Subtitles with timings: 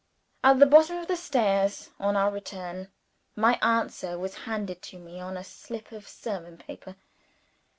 [0.43, 2.89] At the bottom of the stairs (on our return),
[3.35, 6.95] my answer was handed to me on a slip of sermon paper.